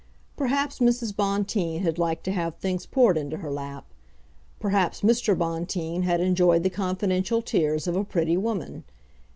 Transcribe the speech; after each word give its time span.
Perhaps 0.35 0.79
Mrs. 0.79 1.15
Bonteen 1.15 1.83
had 1.83 1.99
liked 1.99 2.23
to 2.23 2.31
have 2.31 2.55
things 2.55 2.87
poured 2.87 3.19
into 3.19 3.37
her 3.37 3.51
lap. 3.51 3.85
Perhaps 4.59 5.01
Mr. 5.01 5.37
Bonteen 5.37 6.01
had 6.01 6.19
enjoyed 6.19 6.63
the 6.63 6.71
confidential 6.71 7.43
tears 7.43 7.85
of 7.85 7.95
a 7.95 8.03
pretty 8.03 8.35
woman. 8.35 8.83